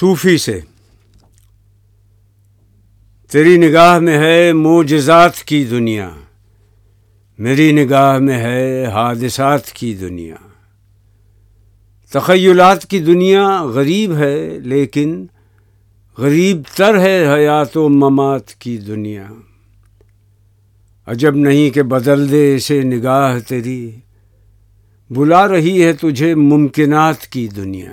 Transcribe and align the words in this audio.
صوفی 0.00 0.38
سے۔ 0.38 0.60
تیری 3.30 3.56
نگاہ 3.56 3.98
میں 3.98 4.18
ہے 4.18 4.52
معجزات 4.52 5.36
کی 5.36 5.64
دنیا۔ 5.64 6.10
میری 7.38 7.72
نگاہ 7.72 8.18
میں 8.18 8.38
ہے 8.38 8.86
حادثات 8.86 9.72
کی 9.72 9.94
دنیا۔ 9.94 10.34
تخیلات 12.12 12.86
کی 12.86 12.98
دنیا 12.98 13.64
غریب 13.64 14.16
ہے، 14.16 14.58
لیکن 14.58 15.26
غریب 16.18 16.62
تر 16.76 17.00
ہے 17.00 17.34
حیات 17.34 17.76
و 17.76 17.88
ممات 17.88 18.54
کی 18.54 18.76
دنیا۔ 18.76 19.26
عجب 21.06 21.36
نہیں 21.36 21.70
کہ 21.70 21.82
بدل 21.82 22.30
دے 22.30 22.54
اسے 22.54 22.82
نگاہ 22.82 23.38
تیری۔ 23.38 23.90
بلا 25.10 25.48
رہی 25.48 25.84
ہے 25.84 25.92
تجھے 25.92 26.34
ممکنات 26.34 27.26
کی 27.26 27.48
دنیا۔ 27.48 27.92